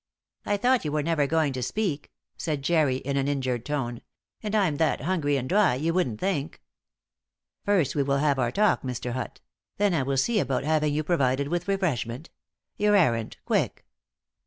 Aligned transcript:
"I 0.47 0.57
thought 0.57 0.83
you 0.83 0.91
were 0.91 1.03
never 1.03 1.27
going 1.27 1.53
to 1.53 1.61
speak," 1.61 2.11
said 2.35 2.63
Jerry, 2.63 2.95
in 2.95 3.17
an 3.17 3.27
injured 3.27 3.63
tone, 3.67 4.01
"and 4.41 4.55
I'm 4.55 4.77
that 4.77 5.01
hungry 5.01 5.37
and 5.37 5.47
dry, 5.47 5.75
you 5.75 5.93
wouldn't 5.93 6.19
think!" 6.19 6.59
"First 7.65 7.93
we 7.93 8.01
will 8.01 8.17
have 8.17 8.39
our 8.39 8.51
talk, 8.51 8.81
Mr. 8.81 9.11
Hutt; 9.11 9.41
then 9.77 9.93
I 9.93 10.01
will 10.01 10.17
see 10.17 10.39
about 10.39 10.63
having 10.63 10.91
you 10.91 11.03
provided 11.03 11.49
with 11.49 11.67
refreshment. 11.67 12.31
Your 12.77 12.95
errand! 12.95 13.37
quick!" 13.45 13.85